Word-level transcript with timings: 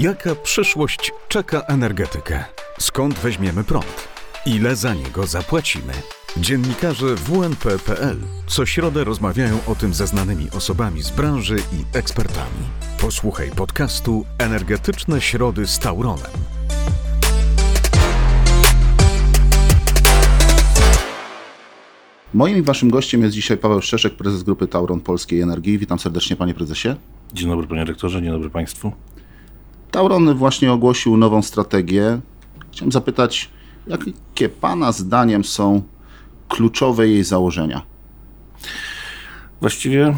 Jaka 0.00 0.34
przyszłość 0.34 1.12
czeka 1.28 1.60
energetykę? 1.60 2.44
Skąd 2.78 3.14
weźmiemy 3.14 3.64
prąd? 3.64 4.08
Ile 4.46 4.76
za 4.76 4.94
niego 4.94 5.26
zapłacimy? 5.26 5.92
Dziennikarze 6.36 7.14
WNP.pl 7.14 8.16
co 8.46 8.66
środę 8.66 9.04
rozmawiają 9.04 9.58
o 9.66 9.74
tym 9.74 9.94
ze 9.94 10.06
znanymi 10.06 10.50
osobami 10.50 11.02
z 11.02 11.10
branży 11.10 11.56
i 11.56 11.96
ekspertami. 11.98 12.64
Posłuchaj 13.00 13.50
podcastu 13.50 14.24
Energetyczne 14.38 15.20
Środy 15.20 15.66
z 15.66 15.78
Tauronem. 15.78 16.32
Moim 22.34 22.58
i 22.58 22.62
waszym 22.62 22.90
gościem 22.90 23.22
jest 23.22 23.34
dzisiaj 23.34 23.58
Paweł 23.58 23.82
Szczeszek, 23.82 24.16
prezes 24.16 24.42
grupy 24.42 24.66
Tauron 24.66 25.00
Polskiej 25.00 25.40
Energii. 25.40 25.78
Witam 25.78 25.98
serdecznie 25.98 26.36
panie 26.36 26.54
prezesie. 26.54 26.88
Dzień 27.32 27.48
dobry 27.48 27.66
panie 27.66 27.84
rektorze, 27.84 28.22
dzień 28.22 28.30
dobry 28.30 28.50
państwu. 28.50 28.92
Tauron 29.90 30.34
właśnie 30.34 30.72
ogłosił 30.72 31.16
nową 31.16 31.42
strategię. 31.42 32.20
Chciałem 32.72 32.92
zapytać, 32.92 33.50
jakie 33.86 34.48
pana 34.48 34.92
zdaniem 34.92 35.44
są 35.44 35.82
kluczowe 36.48 37.08
jej 37.08 37.24
założenia? 37.24 37.82
Właściwie 39.60 40.16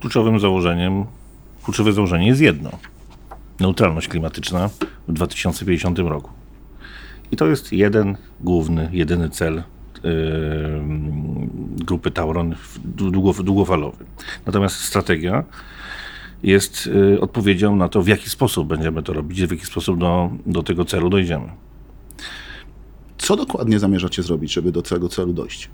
kluczowym 0.00 0.40
założeniem, 0.40 1.04
kluczowe 1.64 1.92
założenie 1.92 2.26
jest 2.26 2.40
jedno. 2.40 2.70
Neutralność 3.60 4.08
klimatyczna 4.08 4.70
w 5.08 5.12
2050 5.12 5.98
roku. 5.98 6.30
I 7.32 7.36
to 7.36 7.46
jest 7.46 7.72
jeden 7.72 8.16
główny, 8.40 8.88
jedyny 8.92 9.30
cel 9.30 9.62
grupy 11.84 12.10
Tauron 12.10 12.54
długo, 12.84 13.32
długofalowy. 13.32 14.04
Natomiast 14.46 14.76
strategia 14.76 15.44
jest 16.44 16.86
yy, 16.86 17.20
odpowiedzią 17.20 17.76
na 17.76 17.88
to, 17.88 18.02
w 18.02 18.08
jaki 18.08 18.30
sposób 18.30 18.68
będziemy 18.68 19.02
to 19.02 19.12
robić, 19.12 19.42
w 19.46 19.50
jaki 19.50 19.66
sposób 19.66 19.98
do, 19.98 20.30
do 20.46 20.62
tego 20.62 20.84
celu 20.84 21.10
dojdziemy. 21.10 21.48
Co 23.18 23.36
dokładnie 23.36 23.78
zamierzacie 23.78 24.22
zrobić, 24.22 24.52
żeby 24.52 24.72
do 24.72 24.82
tego 24.82 25.08
celu 25.08 25.32
dojść? 25.32 25.70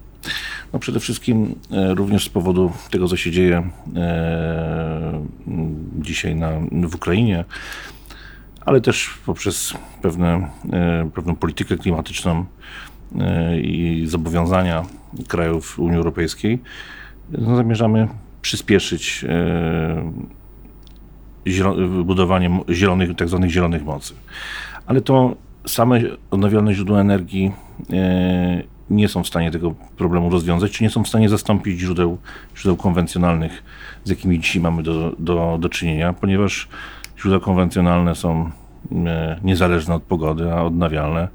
No 0.73 0.79
przede 0.79 1.01
wszystkim 1.01 1.55
e, 1.71 1.95
również 1.95 2.25
z 2.25 2.29
powodu 2.29 2.73
tego, 2.91 3.09
co 3.09 3.17
się 3.17 3.31
dzieje 3.31 3.71
e, 3.97 5.27
dzisiaj 5.99 6.35
na, 6.35 6.51
w 6.89 6.95
Ukrainie, 6.95 7.45
ale 8.61 8.81
też 8.81 9.11
poprzez 9.27 9.75
pewne, 10.03 10.51
pewną 11.15 11.37
politykę 11.37 11.77
klimatyczną 11.77 12.45
i 13.63 14.05
zobowiązania 14.07 14.85
krajów 15.29 15.79
Unii 15.79 15.97
Europejskiej, 15.97 16.59
no 17.31 17.57
zamierzamy 17.57 18.09
przyspieszyć 18.43 19.25
budowanie 22.05 22.61
zielonych, 22.69 23.17
tak 23.17 23.29
zwanych 23.29 23.51
zielonych 23.51 23.85
mocy. 23.85 24.15
Ale 24.87 25.01
to 25.01 25.37
same 25.67 26.01
odnawialne 26.31 26.75
źródła 26.75 27.01
energii 27.01 27.53
nie 28.91 29.09
są 29.09 29.23
w 29.23 29.29
stanie 29.29 29.51
tego 29.51 29.75
problemu 29.97 30.31
rozwiązać, 30.31 30.73
czy 30.73 30.85
nie 30.85 30.91
są 30.91 31.05
w 31.05 31.09
stanie 31.09 31.29
zastąpić 31.29 31.81
źródeł, 31.81 32.19
źródeł 32.57 32.77
konwencjonalnych, 32.77 33.63
z 34.05 34.11
jakimi 34.11 34.41
dzisiaj 34.41 34.63
mamy 34.63 34.83
do, 34.83 35.13
do, 35.19 35.59
do 35.61 35.69
czynienia, 35.69 36.13
ponieważ 36.13 36.69
źródła 37.19 37.41
konwencjonalne 37.41 38.15
są 38.15 38.51
e, 38.93 39.41
niezależne 39.45 39.95
od 39.95 40.03
pogody, 40.03 40.53
a 40.53 40.63
odnawialne 40.63 41.29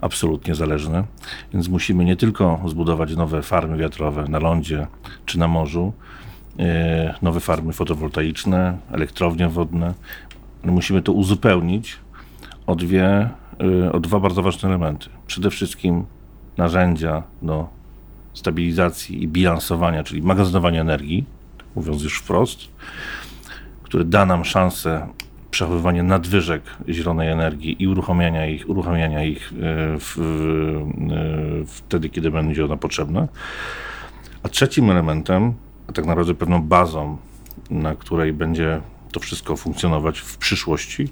absolutnie 0.00 0.54
zależne. 0.54 1.04
Więc 1.52 1.68
musimy 1.68 2.04
nie 2.04 2.16
tylko 2.16 2.60
zbudować 2.66 3.16
nowe 3.16 3.42
farmy 3.42 3.76
wiatrowe 3.76 4.24
na 4.28 4.38
lądzie 4.38 4.86
czy 5.26 5.38
na 5.38 5.48
morzu, 5.48 5.92
e, 5.92 6.35
nowe 7.22 7.40
farmy 7.40 7.72
fotowoltaiczne, 7.72 8.78
elektrownie 8.92 9.48
wodne, 9.48 9.94
ale 10.62 10.72
musimy 10.72 11.02
to 11.02 11.12
uzupełnić 11.12 11.98
o, 12.66 12.74
dwie, 12.76 13.28
e, 13.84 13.92
o 13.92 14.00
dwa 14.00 14.20
bardzo 14.20 14.42
ważne 14.42 14.68
elementy. 14.68 15.08
Przede 15.26 15.50
wszystkim 15.50 16.04
narzędzia 16.56 17.22
do 17.42 17.68
stabilizacji 18.34 19.22
i 19.22 19.28
bilansowania, 19.28 20.04
czyli 20.04 20.22
magazynowania 20.22 20.80
energii, 20.80 21.24
mówiąc 21.74 22.02
już 22.02 22.18
wprost, 22.18 22.58
który 23.82 24.04
da 24.04 24.26
nam 24.26 24.44
szansę 24.44 25.06
przechowywania 25.50 26.02
nadwyżek 26.02 26.62
zielonej 26.88 27.28
energii 27.28 27.82
i 27.82 27.88
uruchamiania 27.88 28.46
ich, 28.46 28.68
uruchamiania 28.68 29.24
ich 29.24 29.52
e, 29.52 29.54
w, 29.98 30.14
w, 30.16 30.20
e, 31.12 31.66
wtedy, 31.66 32.08
kiedy 32.08 32.30
będzie 32.30 32.64
ona 32.64 32.76
potrzebna. 32.76 33.28
A 34.42 34.48
trzecim 34.48 34.90
elementem, 34.90 35.54
tak 35.94 36.06
naprawdę 36.06 36.34
pewną 36.34 36.62
bazą, 36.62 37.16
na 37.70 37.94
której 37.94 38.32
będzie 38.32 38.80
to 39.12 39.20
wszystko 39.20 39.56
funkcjonować 39.56 40.18
w 40.18 40.36
przyszłości, 40.38 41.08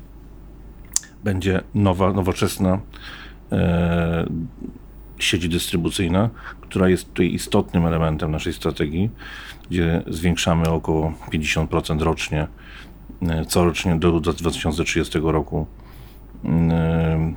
będzie 1.24 1.60
nowa, 1.74 2.12
nowoczesna 2.12 2.80
e, 3.52 4.26
sieć 5.18 5.48
dystrybucyjna, 5.48 6.30
która 6.60 6.88
jest 6.88 7.08
tutaj 7.08 7.32
istotnym 7.32 7.86
elementem 7.86 8.30
naszej 8.30 8.52
strategii, 8.52 9.10
gdzie 9.70 10.02
zwiększamy 10.06 10.70
około 10.70 11.12
50% 11.32 12.02
rocznie, 12.02 12.46
e, 13.22 13.44
corocznie 13.44 13.96
do 13.96 14.20
2030 14.20 15.18
roku 15.22 15.66
e, 16.44 17.34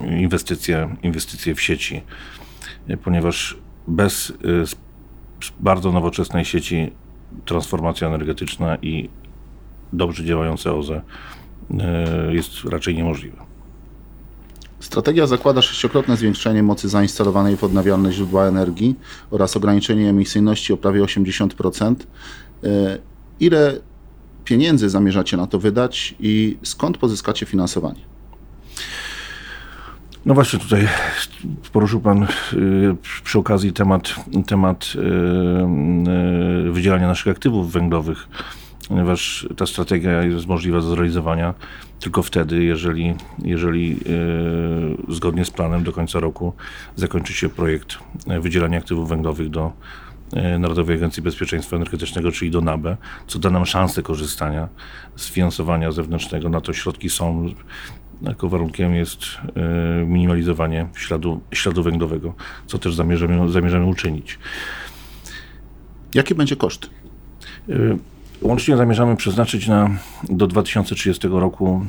inwestycje, 0.00 0.96
inwestycje 1.02 1.54
w 1.54 1.60
sieci, 1.60 2.02
e, 2.88 2.96
ponieważ 2.96 3.56
bez 3.88 4.32
bardzo 5.60 5.92
nowoczesnej 5.92 6.44
sieci 6.44 6.92
transformacja 7.44 8.08
energetyczna 8.08 8.76
i 8.76 9.08
dobrze 9.92 10.24
działające 10.24 10.72
OZE 10.72 11.02
jest 12.30 12.64
raczej 12.64 12.94
niemożliwa. 12.94 13.46
Strategia 14.80 15.26
zakłada 15.26 15.62
sześciokrotne 15.62 16.16
zwiększenie 16.16 16.62
mocy 16.62 16.88
zainstalowanej 16.88 17.56
w 17.56 17.64
odnawialne 17.64 18.12
źródła 18.12 18.46
energii 18.46 18.96
oraz 19.30 19.56
ograniczenie 19.56 20.08
emisyjności 20.08 20.72
o 20.72 20.76
prawie 20.76 21.02
80%. 21.02 21.94
E, 22.64 22.98
ile 23.40 23.80
pieniędzy 24.44 24.88
zamierzacie 24.88 25.36
na 25.36 25.46
to 25.46 25.58
wydać 25.58 26.14
i 26.20 26.56
skąd 26.62 26.98
pozyskacie 26.98 27.46
finansowanie? 27.46 28.13
No 30.26 30.34
właśnie 30.34 30.58
tutaj 30.58 30.88
poruszył 31.72 32.00
Pan 32.00 32.22
y, 32.22 32.26
przy 33.24 33.38
okazji 33.38 33.72
temat, 33.72 34.14
temat 34.46 34.92
y, 34.94 34.98
y, 36.68 36.72
wydzielania 36.72 37.06
naszych 37.06 37.28
aktywów 37.28 37.72
węglowych 37.72 38.28
ponieważ 38.88 39.48
ta 39.56 39.66
strategia 39.66 40.22
jest 40.22 40.46
możliwa 40.46 40.80
do 40.80 40.88
zrealizowania 40.88 41.54
tylko 42.00 42.22
wtedy, 42.22 42.64
jeżeli, 42.64 43.14
jeżeli 43.38 44.00
zgodnie 45.08 45.44
z 45.44 45.50
planem 45.50 45.84
do 45.84 45.92
końca 45.92 46.20
roku 46.20 46.52
zakończy 46.96 47.32
się 47.32 47.48
projekt 47.48 47.98
wydzielania 48.26 48.78
aktywów 48.78 49.08
węglowych 49.08 49.50
do 49.50 49.72
Narodowej 50.58 50.96
Agencji 50.96 51.22
Bezpieczeństwa 51.22 51.76
Energetycznego, 51.76 52.32
czyli 52.32 52.50
do 52.50 52.60
NABE, 52.60 52.96
co 53.26 53.38
da 53.38 53.50
nam 53.50 53.66
szansę 53.66 54.02
korzystania 54.02 54.68
z 55.16 55.30
finansowania 55.30 55.92
zewnętrznego. 55.92 56.48
Na 56.48 56.60
to 56.60 56.72
środki 56.72 57.10
są. 57.10 57.46
Jako 58.22 58.48
warunkiem 58.48 58.94
jest 58.94 59.20
yy, 59.20 60.06
minimalizowanie 60.06 60.86
śladu, 60.96 61.40
śladu 61.52 61.82
węglowego, 61.82 62.34
co 62.66 62.78
też 62.78 62.94
zamierzamy, 62.94 63.52
zamierzamy 63.52 63.86
uczynić. 63.86 64.38
Jaki 66.14 66.34
będzie 66.34 66.56
koszt? 66.56 66.90
Yy, 67.68 67.98
Łącznie 68.44 68.76
zamierzamy 68.76 69.16
przeznaczyć 69.16 69.68
na, 69.68 69.90
do 70.28 70.46
2030 70.46 71.28
roku 71.28 71.86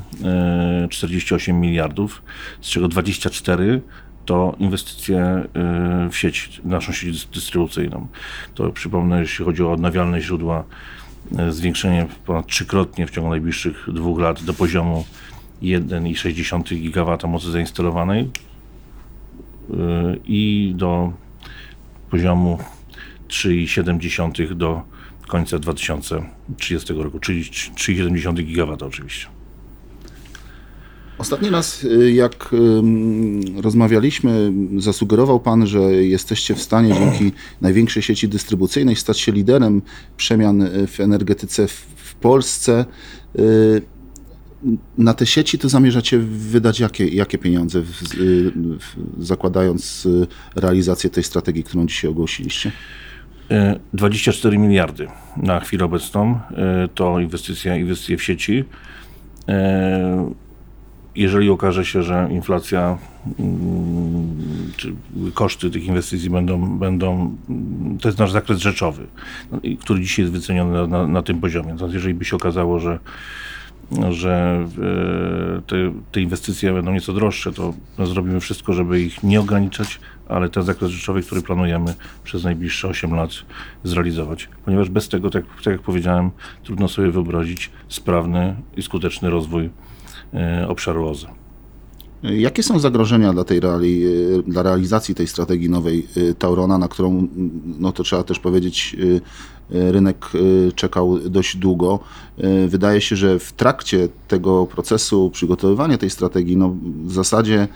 48 0.89 1.55
e, 1.55 1.59
miliardów, 1.59 2.21
z 2.61 2.69
czego 2.69 2.87
24 2.87 3.81
to 4.25 4.55
inwestycje 4.59 5.19
e, 5.19 5.45
w 6.11 6.17
sieć, 6.17 6.61
naszą 6.63 6.91
sieć 6.91 7.25
dystrybucyjną. 7.25 8.07
To 8.53 8.71
przypomnę, 8.71 9.19
jeśli 9.19 9.45
chodzi 9.45 9.63
o 9.63 9.71
odnawialne 9.71 10.21
źródła, 10.21 10.63
e, 11.37 11.51
zwiększenie 11.51 12.07
ponad 12.25 12.47
trzykrotnie 12.47 13.07
w 13.07 13.11
ciągu 13.11 13.29
najbliższych 13.29 13.87
dwóch 13.93 14.19
lat 14.19 14.43
do 14.43 14.53
poziomu 14.53 15.05
1,6 15.61 16.91
GW 16.91 17.27
mocy 17.27 17.51
zainstalowanej 17.51 18.29
i 20.25 20.73
do 20.75 21.13
poziomu 22.09 22.59
3,7 23.27 24.55
do 24.55 24.81
końca 25.27 25.59
2030 25.59 26.93
roku, 26.93 27.19
czyli 27.19 27.43
3,7 27.43 28.53
GW 28.53 28.85
oczywiście. 28.85 29.27
Ostatni 31.17 31.49
raz, 31.49 31.83
y, 31.83 32.11
jak 32.11 32.55
rozmawialiśmy, 33.61 34.53
zasugerował 34.77 35.39
Pan, 35.39 35.67
że 35.67 35.79
jesteście 35.93 36.55
w 36.55 36.61
stanie 36.61 36.93
dzięki 36.93 37.31
największej 37.61 38.03
sieci 38.03 38.27
dystrybucyjnej 38.27 38.95
stać 38.95 39.19
się 39.19 39.31
liderem 39.31 39.81
przemian 40.17 40.61
y, 40.61 40.87
w 40.87 40.99
energetyce 40.99 41.67
w 41.95 42.15
Polsce. 42.15 42.85
Y, 44.65 44.77
na 44.97 45.13
te 45.13 45.25
sieci 45.25 45.59
to 45.59 45.69
zamierzacie 45.69 46.19
wydać 46.19 46.79
jakie, 46.79 47.07
jakie 47.07 47.37
pieniądze, 47.37 47.81
zakładając 49.19 50.07
realizację 50.55 51.09
tej 51.09 51.23
strategii, 51.23 51.63
którą 51.63 51.85
dzisiaj 51.85 52.11
ogłosiliście? 52.11 52.71
24 53.93 54.55
e, 54.55 54.59
miliardy 54.59 55.07
na 55.37 55.59
chwilę 55.59 55.85
obecną 55.85 56.39
e, 56.51 56.87
to 56.95 57.19
inwestycja, 57.19 57.77
inwestycje 57.77 58.17
w 58.17 58.23
sieci 58.23 58.63
E, 59.47 60.31
Jeżeli 61.15 61.49
okaże 61.49 61.85
się, 61.85 62.03
że 62.03 62.27
inflacja 62.31 62.97
mm, 63.39 64.71
czy 64.77 64.93
koszty 65.33 65.71
tych 65.71 65.85
inwestycji 65.85 66.29
będą, 66.29 66.77
będą 66.77 67.35
to 68.01 68.07
jest 68.07 68.19
nasz 68.19 68.31
zakres 68.31 68.59
rzeczowy, 68.59 69.07
no 69.51 69.59
który 69.79 70.01
dzisiaj 70.01 70.23
jest 70.25 70.33
wyceniony 70.33 70.73
na, 70.73 70.87
na, 70.87 71.07
na 71.07 71.21
tym 71.21 71.41
poziomie. 71.41 71.71
Natomiast 71.71 71.93
jeżeli 71.93 72.13
by 72.13 72.25
się 72.25 72.35
okazało, 72.35 72.79
że 72.79 72.99
że 74.09 74.65
e, 75.57 75.61
te, 75.61 75.75
te 76.11 76.21
inwestycje 76.21 76.73
będą 76.73 76.91
nieco 76.91 77.13
droższe, 77.13 77.51
to 77.53 77.73
zrobimy 78.05 78.39
wszystko, 78.39 78.73
żeby 78.73 79.01
ich 79.01 79.23
nie 79.23 79.39
ograniczać, 79.39 79.99
ale 80.29 80.49
ten 80.49 80.63
zakres 80.63 80.91
rzeczowy, 80.91 81.21
który 81.21 81.41
planujemy 81.41 81.93
przez 82.23 82.43
najbliższe 82.43 82.87
8 82.87 83.13
lat 83.13 83.29
zrealizować. 83.83 84.49
Ponieważ 84.65 84.89
bez 84.89 85.09
tego, 85.09 85.29
tak, 85.29 85.45
tak 85.63 85.73
jak 85.73 85.81
powiedziałem, 85.81 86.31
trudno 86.63 86.87
sobie 86.87 87.11
wyobrazić 87.11 87.71
sprawny 87.87 88.55
i 88.77 88.81
skuteczny 88.81 89.29
rozwój 89.29 89.69
e, 90.33 90.67
obszaru 90.67 91.07
OZE. 91.07 91.44
Jakie 92.33 92.63
są 92.63 92.79
zagrożenia 92.79 93.33
dla, 93.33 93.43
tej 93.43 93.59
reali, 93.59 94.03
dla 94.47 94.63
realizacji 94.63 95.15
tej 95.15 95.27
strategii 95.27 95.69
nowej 95.69 96.07
y, 96.17 96.33
Taurona, 96.33 96.77
na 96.77 96.87
którą, 96.87 97.09
mm, 97.09 97.51
no 97.79 97.91
to 97.91 98.03
trzeba 98.03 98.23
też 98.23 98.39
powiedzieć, 98.39 98.95
y, 98.99 99.21
rynek 99.69 100.31
czekał 100.75 101.19
dość 101.19 101.57
długo. 101.57 101.99
Wydaje 102.67 103.01
się, 103.01 103.15
że 103.15 103.39
w 103.39 103.53
trakcie 103.53 104.07
tego 104.27 104.65
procesu 104.65 105.29
przygotowywania 105.29 105.97
tej 105.97 106.09
strategii, 106.09 106.57
no 106.57 106.75
w 107.05 107.11
zasadzie 107.11 107.67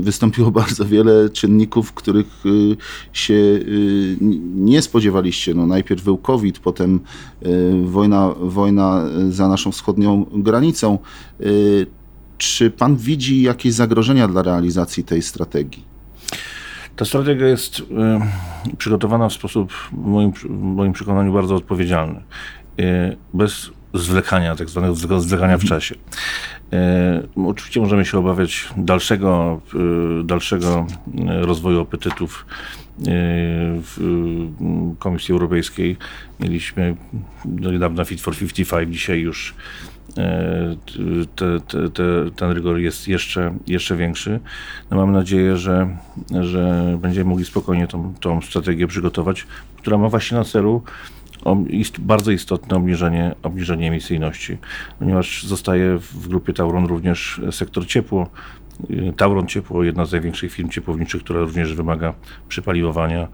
wystąpiło 0.00 0.50
bardzo 0.60 0.84
wiele 0.84 1.30
czynników, 1.30 1.92
których 1.92 2.44
się 3.12 3.60
nie 4.54 4.82
spodziewaliście. 4.82 5.54
No, 5.54 5.66
najpierw 5.66 6.04
był 6.04 6.18
COVID, 6.18 6.58
potem 6.58 7.00
wojna, 7.84 8.34
wojna 8.40 9.04
za 9.30 9.48
naszą 9.48 9.72
wschodnią 9.72 10.26
granicą. 10.32 10.98
Czy 12.38 12.70
pan 12.70 12.96
widzi 12.96 13.42
jakieś 13.42 13.72
zagrożenia 13.72 14.28
dla 14.28 14.42
realizacji 14.42 15.04
tej 15.04 15.22
strategii? 15.22 15.84
Ta 16.96 17.04
strategia 17.04 17.46
jest 17.46 17.80
y, 17.80 17.84
przygotowana 18.76 19.28
w 19.28 19.32
sposób, 19.32 19.72
w 19.72 19.92
moim, 19.92 20.32
w 20.32 20.48
moim 20.50 20.92
przekonaniu, 20.92 21.32
bardzo 21.32 21.54
odpowiedzialny. 21.54 22.22
Y, 22.80 23.16
bez 23.34 23.70
zwlekania, 23.94 24.56
tak 24.56 24.68
zwanego 24.68 24.94
zwle- 24.94 25.20
zwlekania 25.20 25.58
w 25.58 25.64
czasie. 25.64 25.94
Y, 25.94 27.46
oczywiście 27.46 27.80
możemy 27.80 28.04
się 28.04 28.18
obawiać 28.18 28.68
dalszego, 28.76 29.60
dalszego 30.24 30.86
rozwoju 31.40 31.80
apetytów 31.80 32.46
w 33.82 33.98
Komisji 34.98 35.32
Europejskiej. 35.32 35.96
Mieliśmy 36.40 36.96
do 37.44 37.72
niedawna 37.72 38.04
Fit 38.04 38.20
for 38.20 38.36
55, 38.36 38.92
dzisiaj 38.92 39.20
już 39.20 39.54
te, 40.14 41.60
te, 41.66 41.90
te, 41.90 42.30
ten 42.36 42.50
rygor 42.50 42.78
jest 42.78 43.08
jeszcze, 43.08 43.54
jeszcze 43.66 43.96
większy. 43.96 44.40
No 44.90 45.06
nadzieję, 45.06 45.56
że, 45.56 45.96
że 46.40 46.84
będziemy 47.02 47.30
mogli 47.30 47.44
spokojnie 47.44 47.86
tą, 47.86 48.14
tą 48.20 48.42
strategię 48.42 48.86
przygotować, 48.86 49.46
która 49.76 49.98
ma 49.98 50.08
właśnie 50.08 50.38
na 50.38 50.44
celu 50.44 50.82
bardzo 51.98 52.30
istotne 52.30 52.76
obniżenie, 52.76 53.34
obniżenie 53.42 53.88
emisyjności, 53.88 54.58
ponieważ 54.98 55.44
zostaje 55.44 55.98
w 55.98 56.28
grupie 56.28 56.52
Tauron 56.52 56.86
również 56.86 57.40
sektor 57.50 57.86
ciepło. 57.86 58.30
Y, 58.90 59.12
Tauron 59.16 59.46
Ciepło, 59.46 59.84
jedna 59.84 60.04
z 60.04 60.12
największych 60.12 60.52
firm 60.52 60.68
ciepłowniczych, 60.68 61.22
która 61.22 61.40
również 61.40 61.74
wymaga 61.74 62.14
przypaliwowania. 62.48 63.28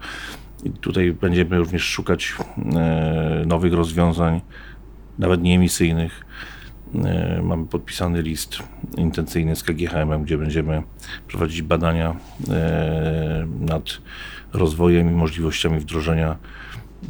I 0.63 0.69
tutaj 0.69 1.11
będziemy 1.11 1.57
również 1.57 1.83
szukać 1.83 2.33
e, 2.75 3.43
nowych 3.47 3.73
rozwiązań, 3.73 4.41
nawet 5.19 5.41
nieemisyjnych. 5.41 6.25
E, 6.95 7.41
Mamy 7.43 7.65
podpisany 7.65 8.21
list 8.21 8.57
intencyjny 8.97 9.55
z 9.55 9.63
KGHM, 9.63 10.23
gdzie 10.23 10.37
będziemy 10.37 10.83
prowadzić 11.27 11.61
badania 11.61 12.15
e, 12.49 13.47
nad 13.59 13.83
rozwojem 14.53 15.09
i 15.09 15.11
możliwościami 15.11 15.79
wdrożenia 15.79 16.35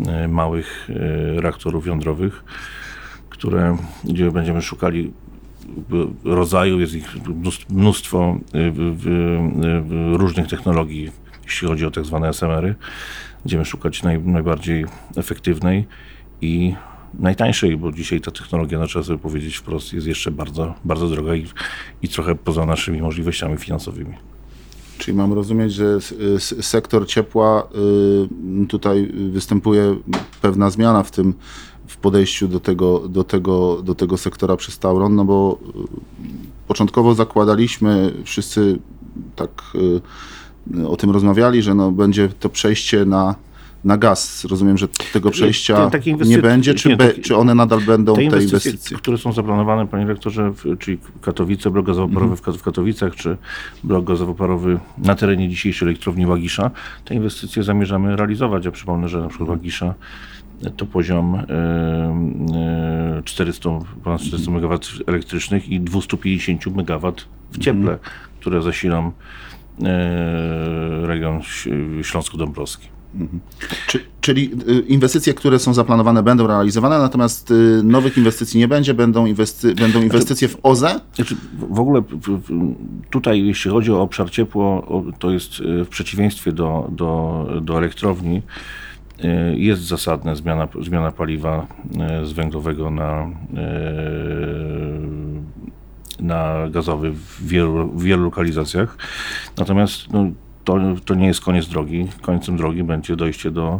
e, 0.07 0.27
małych 0.27 0.89
reaktorów 1.35 1.87
jądrowych, 1.87 2.43
które, 3.29 3.77
gdzie 4.03 4.31
będziemy 4.31 4.61
szukali 4.61 5.11
rodzaju, 6.23 6.79
jest 6.79 6.93
ich 6.93 7.15
mnóstw- 7.17 7.65
mnóstwo 7.69 8.37
różnych 10.13 10.47
technologii, 10.47 11.11
jeśli 11.43 11.67
chodzi 11.67 11.85
o 11.85 11.91
tak 11.91 12.05
zwane 12.05 12.29
SMR-y. 12.29 12.75
Będziemy 13.43 13.65
szukać 13.65 14.03
naj, 14.03 14.19
najbardziej 14.19 14.85
efektywnej 15.15 15.87
i 16.41 16.75
najtańszej, 17.19 17.77
bo 17.77 17.91
dzisiaj 17.91 18.21
ta 18.21 18.31
technologia, 18.31 18.79
no, 18.79 18.87
trzeba 18.87 19.05
sobie 19.05 19.19
powiedzieć 19.19 19.55
wprost, 19.55 19.93
jest 19.93 20.07
jeszcze 20.07 20.31
bardzo, 20.31 20.73
bardzo 20.85 21.09
droga 21.09 21.35
i, 21.35 21.47
i 22.01 22.09
trochę 22.09 22.35
poza 22.35 22.65
naszymi 22.65 23.01
możliwościami 23.01 23.57
finansowymi. 23.57 24.13
Czyli 24.97 25.17
mam 25.17 25.33
rozumieć, 25.33 25.73
że 25.73 25.97
sektor 26.61 27.07
ciepła 27.07 27.67
y, 28.63 28.67
tutaj 28.67 29.11
występuje 29.31 29.95
pewna 30.41 30.69
zmiana 30.69 31.03
w 31.03 31.11
tym 31.11 31.33
w 31.87 31.97
podejściu 31.97 32.47
do 32.47 32.59
tego, 32.59 32.99
do 33.09 33.23
tego, 33.23 33.81
do 33.81 33.95
tego 33.95 34.17
sektora 34.17 34.55
przez 34.55 34.79
Tauron, 34.79 35.15
no 35.15 35.25
bo 35.25 35.59
y, 35.61 36.67
początkowo 36.67 37.15
zakładaliśmy, 37.15 38.13
wszyscy 38.23 38.79
tak 39.35 39.49
y, 40.75 40.87
o 40.87 40.97
tym 40.97 41.09
rozmawiali, 41.09 41.61
że 41.61 41.75
no 41.75 41.91
będzie 41.91 42.29
to 42.29 42.49
przejście 42.49 43.05
na, 43.05 43.35
na 43.83 43.97
gaz. 43.97 44.45
Rozumiem, 44.45 44.77
że 44.77 44.87
tego 45.13 45.31
przejścia 45.31 45.77
nie 46.07 46.13
inwestycje- 46.13 46.41
będzie, 46.41 46.73
czy, 46.73 46.89
nie, 46.89 46.97
be, 46.97 47.13
czy 47.13 47.35
one 47.37 47.55
nadal 47.55 47.81
będą 47.81 48.13
Te 48.13 48.17
te 48.19 48.23
inwestycje, 48.25 48.71
inwestycje? 48.71 48.97
które 48.97 49.17
są 49.17 49.33
zaplanowane, 49.33 49.87
panie 49.87 50.05
rektorze, 50.05 50.51
w, 50.51 50.77
czyli 50.79 50.97
Katowice, 51.21 51.71
blok 51.71 51.85
gazowo-parowy 51.85 52.35
w 52.35 52.41
Kat- 52.41 52.57
w 52.57 52.63
Katowicach, 52.63 53.15
czy 53.15 53.37
blok 53.83 54.05
gazowo-parowy 54.05 54.79
na 54.97 55.15
terenie 55.15 55.49
dzisiejszej 55.49 55.87
elektrowni 55.87 56.25
Łagisza, 56.27 56.71
te 57.05 57.15
inwestycje 57.15 57.63
zamierzamy 57.63 58.15
realizować. 58.15 58.65
Ja 58.65 58.71
przypomnę, 58.71 59.09
że 59.09 59.19
na 59.21 59.27
przykład 59.27 59.49
Łagisza 59.49 59.93
to 60.77 60.85
poziom 60.85 61.35
e, 61.35 61.39
e, 63.17 63.21
400, 63.25 63.69
ponad 64.03 64.21
400 64.21 64.51
MW 64.51 64.79
elektrycznych 65.07 65.69
i 65.69 65.79
250 65.79 66.67
MW 66.67 67.13
w 67.51 67.57
cieple, 67.57 67.97
które 68.39 68.61
zasilą 68.61 69.11
e, 69.83 71.07
region 71.07 71.37
Ś- 71.37 71.67
Czy, 73.87 73.99
czyli 74.21 74.51
y, 74.69 74.79
inwestycje, 74.79 75.33
które 75.33 75.59
są 75.59 75.73
zaplanowane, 75.73 76.23
będą 76.23 76.47
realizowane, 76.47 76.99
natomiast 76.99 77.51
y, 77.51 77.81
nowych 77.83 78.17
inwestycji 78.17 78.59
nie 78.59 78.67
będzie, 78.67 78.93
będą, 78.93 79.25
inwesty, 79.25 79.75
będą 79.75 80.01
inwestycje 80.01 80.47
w 80.47 80.57
OZE? 80.63 80.99
Znaczy, 81.15 81.35
w 81.69 81.79
ogóle 81.79 82.03
tutaj, 83.09 83.45
jeśli 83.45 83.71
chodzi 83.71 83.91
o 83.91 84.01
obszar 84.01 84.31
ciepło, 84.31 84.87
to 85.19 85.31
jest 85.31 85.51
e, 85.59 85.85
w 85.85 85.89
przeciwieństwie 85.89 86.51
do, 86.51 86.87
do, 86.91 87.47
do 87.61 87.77
elektrowni, 87.77 88.41
jest 89.53 89.81
zasadna 89.81 90.35
zmiana, 90.35 90.67
zmiana 90.81 91.11
paliwa 91.11 91.67
z 92.23 92.31
węglowego 92.31 92.89
na, 92.89 93.29
na 96.19 96.69
gazowy 96.69 97.11
w 97.11 97.47
wielu, 97.47 97.87
w 97.87 98.03
wielu 98.03 98.23
lokalizacjach. 98.23 98.97
Natomiast 99.57 100.13
no, 100.13 100.31
to, 100.63 100.77
to 101.05 101.15
nie 101.15 101.27
jest 101.27 101.41
koniec 101.41 101.67
drogi. 101.67 102.07
Końcem 102.21 102.57
drogi 102.57 102.83
będzie 102.83 103.15
dojście 103.15 103.51
do 103.51 103.79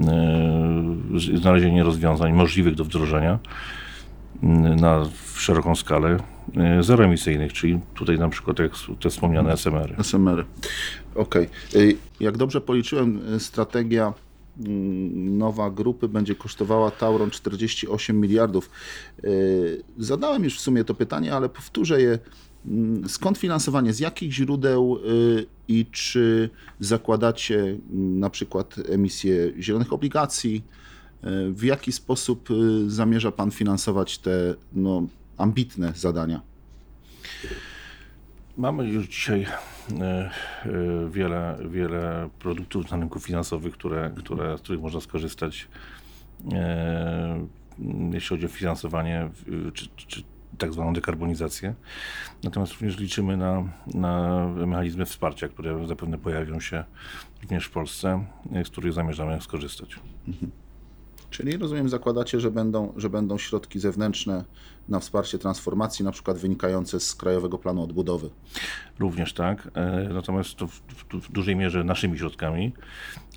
e, 0.00 1.16
z- 1.16 1.40
znalezienie 1.40 1.82
rozwiązań 1.84 2.32
możliwych 2.32 2.74
do 2.74 2.84
wdrożenia 2.84 3.38
na 4.80 5.04
w 5.32 5.40
szeroką 5.40 5.74
skalę 5.74 6.16
e, 6.56 6.82
zeroemisyjnych, 6.82 7.52
czyli 7.52 7.80
tutaj 7.94 8.18
na 8.18 8.28
przykład 8.28 8.58
jak 8.58 8.72
te 9.00 9.10
wspomniane 9.10 9.52
SMR-y. 9.56 9.94
SMR. 10.04 10.44
Okej. 11.14 11.48
Y, 11.74 11.96
Jak 12.20 12.36
dobrze 12.36 12.60
policzyłem, 12.60 13.20
strategia 13.38 14.12
mm, 14.66 15.38
nowa 15.38 15.70
grupy 15.70 16.08
będzie 16.08 16.34
kosztowała 16.34 16.90
Tauron 16.90 17.30
48 17.30 18.20
miliardów. 18.20 18.70
Zadałem 19.98 20.44
już 20.44 20.56
w 20.56 20.60
sumie 20.60 20.84
to 20.84 20.94
pytanie, 20.94 21.34
ale 21.34 21.48
powtórzę 21.48 22.00
je. 22.02 22.18
Mm, 22.68 23.08
Skąd 23.08 23.38
finansowanie? 23.38 23.92
Z 23.92 24.00
jakich 24.00 24.32
źródeł 24.32 24.98
y, 25.06 25.46
i 25.68 25.86
czy 25.86 26.50
zakładacie 26.80 27.58
mm, 27.60 28.20
na 28.20 28.30
przykład 28.30 28.74
emisję 28.88 29.52
zielonych 29.62 29.92
obligacji? 29.92 30.64
Y, 31.24 31.52
W 31.52 31.64
jaki 31.64 31.92
sposób 31.92 32.50
y, 32.50 32.90
zamierza 32.90 33.32
Pan 33.32 33.50
finansować 33.50 34.18
te 34.18 34.54
no, 34.72 35.06
ambitne 35.36 35.92
zadania? 35.96 36.40
Mamy 38.56 38.88
już 38.88 39.08
dzisiaj 39.08 39.46
e, 40.00 40.04
e, 40.04 40.30
wiele, 41.10 41.58
wiele 41.70 42.28
produktów 42.38 42.90
na 42.90 42.96
rynku 42.96 43.20
finansowym, 43.20 43.72
które, 43.72 44.12
które, 44.16 44.58
z 44.58 44.60
których 44.60 44.80
można 44.80 45.00
skorzystać, 45.00 45.68
e, 46.52 47.46
jeśli 48.12 48.28
chodzi 48.28 48.46
o 48.46 48.48
finansowanie 48.48 49.30
czy, 49.74 49.88
czy 49.96 50.22
tak 50.58 50.72
zwaną 50.72 50.92
dekarbonizację. 50.92 51.74
Natomiast 52.44 52.72
również 52.72 52.98
liczymy 52.98 53.36
na, 53.36 53.64
na 53.94 54.44
mechanizmy 54.66 55.04
wsparcia, 55.04 55.48
które 55.48 55.86
zapewne 55.86 56.18
pojawią 56.18 56.60
się 56.60 56.84
również 57.42 57.66
w 57.66 57.70
Polsce, 57.70 58.24
z 58.64 58.68
których 58.68 58.92
zamierzamy 58.92 59.40
skorzystać. 59.40 60.00
Czyli 61.30 61.56
rozumiem, 61.56 61.88
zakładacie, 61.88 62.40
że 62.40 62.50
będą, 62.50 62.92
że 62.96 63.10
będą 63.10 63.38
środki 63.38 63.78
zewnętrzne 63.78 64.44
na 64.88 65.00
wsparcie 65.00 65.38
transformacji, 65.38 66.04
na 66.04 66.12
przykład 66.12 66.38
wynikające 66.38 67.00
z 67.00 67.14
Krajowego 67.14 67.58
Planu 67.58 67.82
Odbudowy. 67.82 68.30
Również 68.98 69.32
tak, 69.32 69.70
e, 69.74 70.08
natomiast 70.12 70.54
to 70.54 70.66
w, 70.66 70.80
w, 71.12 71.32
dużej 71.32 71.56
mierze 71.56 71.84
naszymi 71.84 72.18
środkami, 72.18 72.72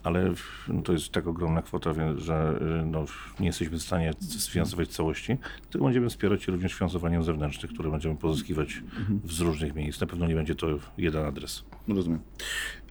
ale 0.04 0.34
no 0.68 0.82
to 0.82 0.94
jest 0.94 1.12
tak 1.12 1.28
ogromna 1.28 1.62
kwota, 1.62 1.94
że 2.18 2.60
e, 2.82 2.86
no, 2.86 3.06
nie 3.40 3.48
jesteśmy 3.48 3.78
w 3.78 3.82
stanie 3.82 4.14
sfinansować 4.20 4.90
całości, 4.90 5.38
tylko 5.70 5.86
będziemy 5.86 6.10
wspierać 6.10 6.44
się 6.44 6.52
również 6.52 6.74
finansowaniem 6.74 7.24
zewnętrznych, 7.24 7.74
które 7.74 7.92
będziemy 7.92 8.16
pozyskiwać 8.16 8.84
z 9.26 9.40
różnych 9.40 9.76
miejsc. 9.76 10.02
Na 10.02 10.08
pewno 10.08 10.28
nie 10.28 10.36
będzie 10.36 10.56
to 10.56 10.68
jeden 10.98 11.26
adres. 11.26 11.64
Rozumiem. 11.88 12.20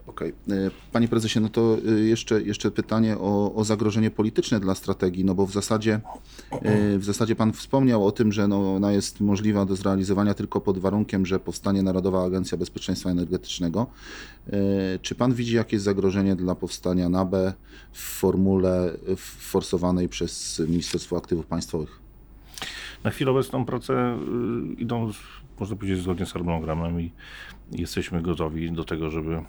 Okej. 0.08 0.32
E, 0.50 0.54
Panie 0.92 1.08
prezesie, 1.08 1.40
no 1.40 1.48
to 1.48 1.76
e, 1.88 1.90
jeszcze, 2.00 2.42
jeszcze 2.42 2.70
pytanie 2.70 3.18
o, 3.18 3.54
o 3.54 3.64
zagrożenie 3.64 4.10
polityczne 4.10 4.60
dla 4.60 4.74
strategii, 4.74 5.24
no 5.24 5.34
bo 5.34 5.46
w 5.46 5.52
zasadzie, 5.52 6.00
e, 6.50 6.98
w 6.98 7.04
zasadzie 7.04 7.36
pan 7.36 7.52
wspomniał 7.52 8.06
o 8.06 8.12
tym, 8.12 8.32
że 8.32 8.48
no, 8.48 8.74
ona 8.74 8.92
jest 8.92 9.20
możliwa 9.20 9.64
do 9.64 9.76
zrealizowania 9.76 10.34
tylko 10.34 10.60
pod 10.60 10.78
warunkiem, 10.78 11.26
że 11.26 11.40
powstanie 11.40 11.82
Narodowa 11.82 12.24
Agencja 12.24 12.58
Bezpieczeństwa 12.58 13.10
Energetycznego. 13.10 13.86
Czy 15.02 15.14
pan 15.14 15.34
widzi 15.34 15.56
jakieś 15.56 15.80
zagrożenie 15.80 16.36
dla 16.36 16.54
powstania 16.54 17.08
NABE 17.08 17.52
w 17.92 18.00
formule 18.00 18.96
forsowanej 19.38 20.08
przez 20.08 20.62
Ministerstwo 20.68 21.16
Aktywów 21.16 21.46
Państwowych? 21.46 22.08
Na 23.04 23.10
chwilę 23.10 23.30
obecną 23.30 23.64
prace 23.64 24.18
y, 24.78 24.82
idą, 24.82 25.12
można 25.60 25.76
powiedzieć, 25.76 26.02
zgodnie 26.02 26.26
z 26.26 26.32
harmonogramem 26.32 27.00
i 27.00 27.10
jesteśmy 27.72 28.22
gotowi 28.22 28.72
do 28.72 28.84
tego, 28.84 29.10
żeby, 29.10 29.42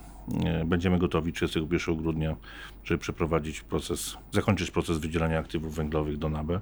będziemy 0.66 1.00
gotowi 1.00 1.34
31 1.34 1.96
grudnia, 1.96 2.36
żeby 2.84 2.98
przeprowadzić 3.00 3.62
proces, 3.62 4.18
zakończyć 4.32 4.72
proces 4.72 4.98
wydzielania 4.98 5.40
aktywów 5.40 5.76
węglowych 5.76 6.18
do 6.18 6.30
NABE 6.30 6.62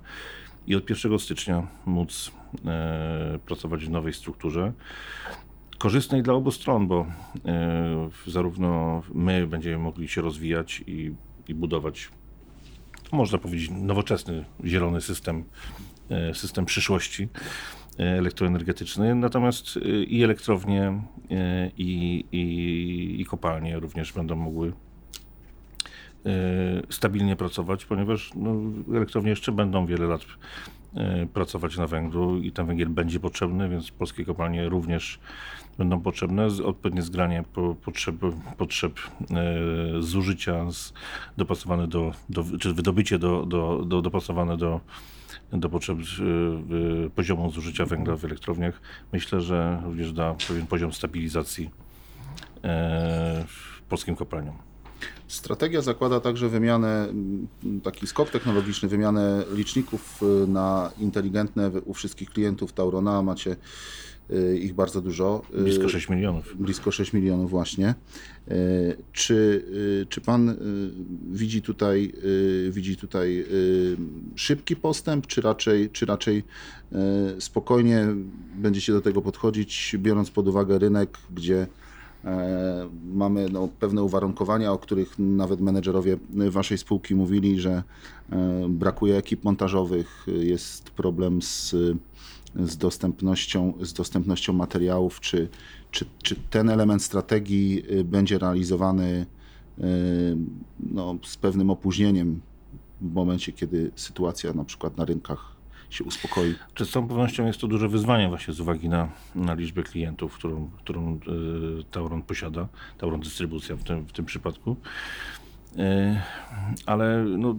i 0.67 0.75
od 0.75 0.89
1 0.89 1.19
stycznia 1.19 1.67
móc 1.85 2.31
e, 2.65 3.39
pracować 3.45 3.85
w 3.85 3.89
nowej 3.89 4.13
strukturze 4.13 4.73
korzystnej 5.77 6.23
dla 6.23 6.33
obu 6.33 6.51
stron, 6.51 6.87
bo 6.87 7.05
e, 7.45 8.09
zarówno 8.27 9.01
my 9.13 9.47
będziemy 9.47 9.77
mogli 9.77 10.07
się 10.07 10.21
rozwijać 10.21 10.83
i, 10.87 11.13
i 11.47 11.53
budować 11.53 12.09
można 13.11 13.37
powiedzieć, 13.37 13.69
nowoczesny, 13.71 14.45
zielony 14.65 15.01
system, 15.01 15.43
e, 16.09 16.35
system 16.35 16.65
przyszłości. 16.65 17.23
e, 17.23 17.86
elektroenergetyczny. 17.97 19.15
Natomiast 19.15 19.77
e, 19.77 19.79
i 20.03 20.23
elektrownie, 20.23 21.01
e, 21.31 21.71
i, 21.77 22.25
i, 22.31 23.21
i 23.21 23.25
kopalnie 23.25 23.79
również 23.79 24.13
będą 24.13 24.35
mogły 24.35 24.73
e, 26.25 26.31
stabilnie 26.89 27.35
pracować, 27.35 27.85
ponieważ 27.85 28.31
no, 28.35 28.55
elektrownie 28.95 29.29
jeszcze 29.29 29.51
będą 29.51 29.85
wiele 29.85 30.07
lat 30.07 30.21
pracować 31.33 31.77
na 31.77 31.87
węglu 31.87 32.37
i 32.37 32.51
ten 32.51 32.65
węgiel 32.65 32.89
będzie 32.89 33.19
potrzebny, 33.19 33.69
więc 33.69 33.91
polskie 33.91 34.25
kopalnie 34.25 34.69
również 34.69 35.19
będą 35.77 36.01
potrzebne. 36.01 36.47
Odpowiednie 36.65 37.01
zgranie 37.01 37.43
po, 37.53 37.75
potrzeb, 37.75 38.15
potrzeb 38.57 38.99
e, 38.99 40.01
zużycia 40.01 40.71
z, 40.71 40.93
dopasowane 41.37 41.87
do, 41.87 42.11
do, 42.29 42.43
czy 42.59 42.73
wydobycie 42.73 43.19
do, 43.19 43.45
do, 43.45 43.85
do, 43.85 44.01
dopasowane 44.01 44.57
do, 44.57 44.81
do 45.51 45.69
potrzeb 45.69 45.97
e, 45.97 47.05
e, 47.05 47.09
poziomu 47.09 47.51
zużycia 47.51 47.85
węgla 47.85 48.15
w 48.15 48.25
elektrowniach. 48.25 48.81
Myślę, 49.13 49.41
że 49.41 49.81
również 49.83 50.13
da 50.13 50.35
pewien 50.47 50.67
poziom 50.67 50.93
stabilizacji 50.93 51.69
e, 52.63 53.45
polskim 53.89 54.15
kopalniom. 54.15 54.66
Strategia 55.27 55.81
zakłada 55.81 56.19
także 56.19 56.49
wymianę, 56.49 57.09
mm, 57.09 57.47
taki 57.83 58.07
skok 58.07 58.29
technologiczny, 58.29 58.89
wymianę 58.89 59.43
liczników 59.53 60.23
y, 60.23 60.47
na 60.47 60.91
inteligentne 60.99 61.71
u 61.85 61.93
wszystkich 61.93 62.29
klientów 62.29 62.73
Taurona. 62.73 63.21
Macie 63.21 63.55
y, 64.31 64.57
ich 64.57 64.73
bardzo 64.73 65.01
dużo. 65.01 65.41
Y, 65.59 65.63
Blisko 65.63 65.89
6 65.89 66.09
milionów. 66.09 66.55
blisko 66.59 66.91
6 66.91 67.13
milionów 67.13 67.49
właśnie. 67.49 67.95
Czy, 69.13 69.65
czy 70.09 70.21
pan 70.21 70.55
widzi 71.31 71.61
tutaj, 71.61 72.13
widzi 72.69 72.97
tutaj 72.97 73.45
szybki 74.35 74.75
postęp, 74.75 75.27
czy 75.27 75.41
raczej, 75.41 75.89
czy 75.89 76.05
raczej 76.05 76.43
spokojnie 77.39 78.07
będziecie 78.55 78.93
do 78.93 79.01
tego 79.01 79.21
podchodzić, 79.21 79.95
biorąc 79.99 80.31
pod 80.31 80.47
uwagę 80.47 80.79
rynek, 80.79 81.17
gdzie 81.31 81.67
mamy 83.13 83.49
no, 83.49 83.69
pewne 83.79 84.03
uwarunkowania, 84.03 84.71
o 84.71 84.77
których 84.77 85.19
nawet 85.19 85.61
menedżerowie 85.61 86.17
waszej 86.29 86.77
spółki 86.77 87.15
mówili, 87.15 87.59
że 87.59 87.83
e, 88.31 88.65
brakuje 88.69 89.17
ekip 89.17 89.43
montażowych, 89.43 90.25
jest 90.27 90.89
problem 90.89 91.41
z, 91.41 91.75
z, 92.55 92.77
dostępnością, 92.77 93.73
z 93.81 93.93
dostępnością 93.93 94.53
materiałów, 94.53 95.19
czy, 95.19 95.49
czy, 95.91 96.05
czy 96.23 96.35
ten 96.49 96.69
element 96.69 97.03
strategii 97.03 97.83
y, 97.91 98.03
będzie 98.03 98.37
realizowany 98.37 99.25
y, 99.79 99.83
no, 100.79 101.17
z 101.23 101.37
pewnym 101.37 101.69
opóźnieniem 101.69 102.41
w 103.01 103.13
momencie, 103.13 103.51
kiedy 103.51 103.91
sytuacja 103.95 104.53
na 104.53 104.63
przykład 104.63 104.97
na 104.97 105.05
rynkach 105.05 105.56
się 105.89 106.03
uspokoi. 106.03 106.55
Z 106.79 106.89
całą 106.89 107.07
pewnością 107.07 107.45
jest 107.45 107.59
to 107.59 107.67
duże 107.67 107.89
wyzwanie 107.89 108.29
właśnie 108.29 108.53
z 108.53 108.59
uwagi 108.59 108.89
na, 108.89 109.09
na 109.35 109.53
liczbę 109.53 109.83
klientów, 109.83 110.37
którą, 110.37 110.69
którą 110.77 111.19
y, 111.79 111.83
Tauron 111.91 112.21
posiada, 112.21 112.67
Tauron 112.97 113.19
Dystrybucja 113.19 113.75
w 113.75 113.83
tym, 113.83 114.05
w 114.05 114.11
tym 114.11 114.25
przypadku. 114.25 114.75
Y, 115.75 116.21
ale 116.85 117.23
no, 117.23 117.55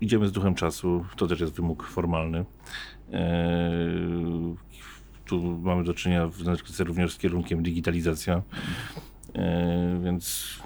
idziemy 0.00 0.28
z 0.28 0.32
duchem 0.32 0.54
czasu, 0.54 1.04
to 1.16 1.26
też 1.26 1.40
jest 1.40 1.52
wymóg 1.52 1.82
formalny. 1.86 2.40
Y, 2.40 2.44
tu 5.24 5.58
mamy 5.62 5.84
do 5.84 5.94
czynienia 5.94 6.26
w 6.26 6.40
energetyce 6.40 6.84
również 6.84 7.12
z 7.12 7.18
kierunkiem 7.18 7.62
digitalizacja, 7.62 8.42
więc 10.04 10.56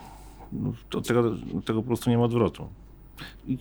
no, 0.52 0.72
to, 0.90 1.00
tego, 1.00 1.34
tego 1.64 1.82
po 1.82 1.86
prostu 1.86 2.10
nie 2.10 2.18
ma 2.18 2.24
odwrotu. 2.24 2.68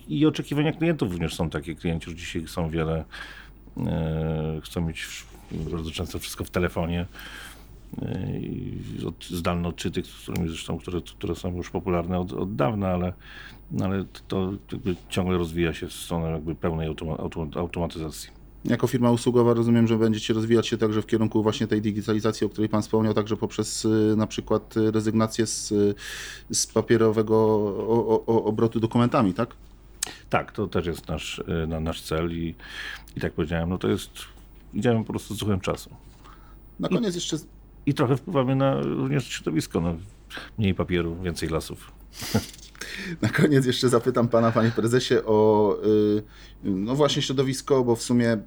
I, 0.08 0.26
oczekiwania 0.26 0.72
klientów 0.72 1.12
również 1.12 1.34
są 1.34 1.50
takie. 1.50 1.74
Klienci 1.74 2.10
już 2.10 2.20
dzisiaj 2.20 2.44
chcą 2.44 2.68
wiele, 2.68 3.04
e, 3.76 4.60
chcą 4.64 4.80
mieć 4.80 5.06
bardzo 5.52 5.90
często 5.90 6.18
wszystko 6.18 6.44
w 6.44 6.50
telefonie. 6.50 7.06
E, 8.02 9.06
od, 9.06 9.24
zdalne 9.24 9.68
odczyty, 9.68 10.02
którymi 10.02 10.48
zresztą, 10.48 10.78
które, 10.78 11.00
które 11.00 11.34
są 11.34 11.56
już 11.56 11.70
popularne 11.70 12.18
od, 12.18 12.32
od 12.32 12.56
dawna, 12.56 12.88
ale, 12.88 13.12
no 13.70 13.84
ale 13.84 14.04
to 14.28 14.52
ciągle 15.08 15.38
rozwija 15.38 15.74
się 15.74 15.86
w 15.86 15.92
stronę 15.92 16.30
jakby 16.30 16.54
pełnej 16.54 16.88
automa, 16.88 17.16
automatyzacji. 17.54 18.39
Jako 18.64 18.86
firma 18.86 19.10
usługowa 19.10 19.54
rozumiem, 19.54 19.86
że 19.86 19.98
będziecie 19.98 20.34
rozwijać 20.34 20.66
się 20.68 20.78
także 20.78 21.02
w 21.02 21.06
kierunku 21.06 21.42
właśnie 21.42 21.66
tej 21.66 21.82
digitalizacji, 21.82 22.46
o 22.46 22.50
której 22.50 22.68
Pan 22.68 22.82
wspomniał, 22.82 23.14
także 23.14 23.36
poprzez 23.36 23.84
y, 23.84 24.14
na 24.16 24.26
przykład 24.26 24.76
y, 24.76 24.90
rezygnację 24.90 25.46
z, 25.46 25.72
y, 25.72 25.94
z 26.50 26.66
papierowego 26.66 27.36
o, 27.36 28.24
o, 28.26 28.44
obrotu 28.44 28.80
dokumentami, 28.80 29.34
tak? 29.34 29.56
Tak, 30.30 30.52
to 30.52 30.66
też 30.66 30.86
jest 30.86 31.08
nasz, 31.08 31.42
na, 31.68 31.80
nasz 31.80 32.02
cel 32.02 32.32
i, 32.32 32.54
i 33.16 33.20
tak 33.20 33.32
powiedziałem, 33.32 33.68
no 33.68 33.78
to 33.78 33.88
jest, 33.88 34.10
idziemy 34.74 35.04
po 35.04 35.12
prostu 35.12 35.34
z 35.34 35.38
duchem 35.38 35.60
czasu. 35.60 35.90
Na 36.80 36.88
koniec 36.88 37.14
jeszcze 37.14 37.36
I 37.86 37.94
trochę 37.94 38.16
wpływamy 38.16 38.56
na 38.56 38.80
również 38.80 39.28
środowisko, 39.28 39.80
no, 39.80 39.94
mniej 40.58 40.74
papieru, 40.74 41.16
więcej 41.22 41.48
lasów. 41.48 41.92
Na 43.22 43.28
koniec 43.28 43.66
jeszcze 43.66 43.88
zapytam 43.88 44.28
pana, 44.28 44.52
panie 44.52 44.70
prezesie, 44.70 45.14
o 45.26 45.76
y, 45.84 46.22
no 46.64 46.94
właśnie 46.94 47.22
środowisko, 47.22 47.84
bo 47.84 47.96
w 47.96 48.02
sumie 48.02 48.32
y, 48.32 48.38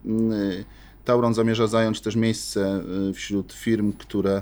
Tauron 1.06 1.34
zamierza 1.34 1.68
zająć 1.68 2.02
też 2.02 2.16
miejsce 2.16 2.82
y, 3.10 3.14
wśród 3.14 3.54
firm, 3.54 3.94
które 3.94 4.42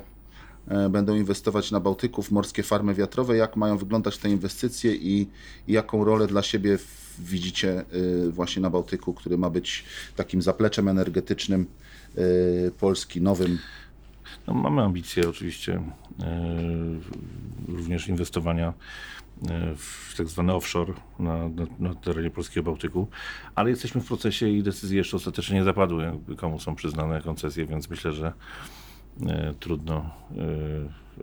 będą 0.89 1.15
inwestować 1.15 1.71
na 1.71 1.79
Bałtyku 1.79 2.23
w 2.23 2.31
morskie 2.31 2.63
farmy 2.63 2.93
wiatrowe. 2.93 3.37
Jak 3.37 3.55
mają 3.55 3.77
wyglądać 3.77 4.17
te 4.17 4.29
inwestycje 4.29 4.95
i 4.95 5.27
i 5.67 5.73
jaką 5.73 6.03
rolę 6.03 6.27
dla 6.27 6.41
siebie 6.41 6.77
widzicie 7.19 7.85
właśnie 8.29 8.61
na 8.61 8.69
Bałtyku, 8.69 9.13
który 9.13 9.37
ma 9.37 9.49
być 9.49 9.85
takim 10.15 10.41
zapleczem 10.41 10.87
energetycznym 10.87 11.65
Polski, 12.79 13.21
nowym? 13.21 13.59
No, 14.47 14.53
mamy 14.53 14.81
ambicje 14.81 15.29
oczywiście 15.29 15.81
również 17.67 18.07
inwestowania 18.07 18.73
w 19.75 20.13
tak 20.17 20.27
zwany 20.27 20.53
offshore 20.53 20.93
na, 21.19 21.49
na, 21.49 21.65
na 21.79 21.95
terenie 21.95 22.29
polskiego 22.29 22.63
Bałtyku, 22.63 23.07
ale 23.55 23.69
jesteśmy 23.69 24.01
w 24.01 24.07
procesie 24.07 24.47
i 24.47 24.63
decyzje 24.63 24.97
jeszcze 24.97 25.17
ostatecznie 25.17 25.55
nie 25.55 25.63
zapadły, 25.63 26.03
jakby 26.03 26.35
komu 26.35 26.59
są 26.59 26.75
przyznane 26.75 27.21
koncesje, 27.21 27.65
więc 27.65 27.89
myślę, 27.89 28.13
że 28.13 28.33
e, 29.27 29.53
trudno, 29.59 30.11
e, 30.31 30.43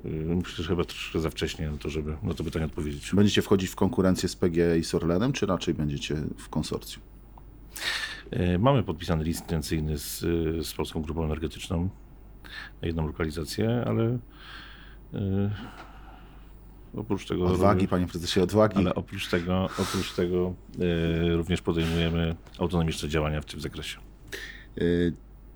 e, 0.04 0.34
myślę, 0.34 0.64
że 0.64 0.68
chyba 0.68 0.84
troszkę 0.84 1.20
za 1.20 1.30
wcześnie 1.30 1.70
na 1.70 1.76
to, 1.76 1.90
żeby 1.90 2.16
na 2.22 2.34
to 2.34 2.44
pytanie 2.44 2.64
odpowiedzieć. 2.64 3.10
Będziecie 3.14 3.42
wchodzić 3.42 3.70
w 3.70 3.76
konkurencję 3.76 4.28
z 4.28 4.36
PGE 4.36 4.78
i 4.78 4.84
z 4.84 4.94
Orlenem, 4.94 5.32
czy 5.32 5.46
raczej 5.46 5.74
będziecie 5.74 6.16
w 6.38 6.48
konsorcjum? 6.48 7.02
E, 8.30 8.58
Mamy 8.58 8.82
podpisany 8.82 9.24
list 9.24 9.40
intencyjny 9.40 9.98
z, 9.98 10.24
e, 10.24 10.64
z 10.64 10.74
Polską 10.74 11.02
Grupą 11.02 11.24
Energetyczną 11.24 11.88
na 12.82 12.86
jedną 12.86 13.06
lokalizację, 13.06 13.84
ale 13.86 14.18
e, 15.14 15.50
oprócz 16.96 17.26
tego... 17.26 17.46
Odwagi, 17.46 17.88
panie 17.88 18.06
prezesie, 18.06 18.42
odwagi. 18.42 18.76
Ale 18.76 18.94
oprócz 18.94 19.28
tego, 19.28 19.68
oprócz 19.78 20.12
tego 20.12 20.54
e, 21.30 21.36
również 21.36 21.62
podejmujemy 21.62 22.36
autonomiczne 22.58 23.08
działania 23.08 23.40
w 23.40 23.44
tym 23.44 23.60
zakresie. 23.60 23.98
Y, 24.78 25.12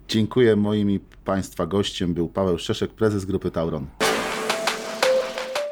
Dziękuję. 0.09 0.57
Moim 0.57 0.91
i 0.91 1.01
Państwa 1.25 1.67
gościem 1.67 2.15
był 2.15 2.29
Paweł 2.29 2.59
Szczeszek, 2.59 2.91
prezes 2.91 3.25
Grupy 3.25 3.51
Tauron. 3.51 3.87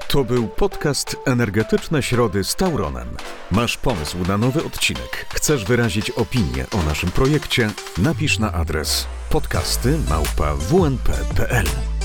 To 0.08 0.24
był 0.24 0.48
podcast 0.48 1.16
Energetyczne 1.26 2.02
Środy 2.02 2.44
z 2.44 2.56
Tauronem. 2.56 3.08
Masz 3.50 3.76
pomysł 3.76 4.18
na 4.28 4.38
nowy 4.38 4.64
odcinek? 4.64 5.26
Chcesz 5.34 5.64
wyrazić 5.64 6.10
opinię 6.10 6.66
o 6.72 6.82
naszym 6.82 7.10
projekcie? 7.10 7.70
Napisz 7.98 8.38
na 8.38 8.52
adres 8.52 9.06
podcasty 9.30 9.98
małpa 10.08 10.54
wnp.pl 10.54 11.99